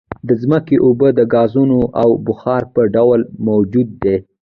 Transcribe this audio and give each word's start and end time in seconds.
د 0.27 0.29
ځمکې 0.41 0.75
اوبه 0.85 1.07
د 1.13 1.19
ګازونو 1.33 1.79
او 2.01 2.09
بخار 2.27 2.63
په 2.73 2.81
ډول 2.95 3.19
موجود 3.47 3.87
دي 4.03 4.15